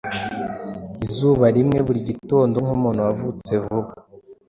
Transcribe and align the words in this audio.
izuba 1.05 1.45
rimwe 1.55 1.79
Buri 1.87 1.99
gitondo, 2.09 2.55
nkumuntu 2.63 2.99
wavutse 3.07 3.53
vuba, 3.63 3.91